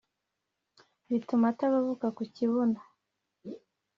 bituma 1.09 1.45
atababuka 1.53 2.07
ku 2.15 2.23
kibuno 2.35 2.79